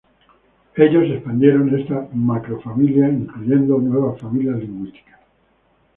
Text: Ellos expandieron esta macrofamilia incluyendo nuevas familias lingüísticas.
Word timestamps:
Ellos 0.75 1.03
expandieron 1.11 1.79
esta 1.79 2.07
macrofamilia 2.11 3.07
incluyendo 3.07 3.77
nuevas 3.77 4.19
familias 4.19 4.57
lingüísticas. 4.57 5.19